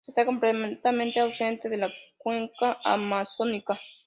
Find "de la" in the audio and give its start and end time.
1.69-1.91